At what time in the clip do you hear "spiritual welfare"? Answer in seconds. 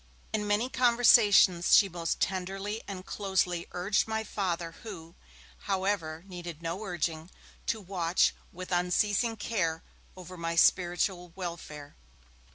10.55-11.97